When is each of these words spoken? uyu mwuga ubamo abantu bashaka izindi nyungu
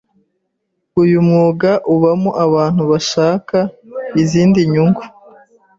uyu 1.01 1.17
mwuga 1.27 1.71
ubamo 1.93 2.31
abantu 2.45 2.81
bashaka 2.91 3.57
izindi 4.21 4.59
nyungu 4.71 5.03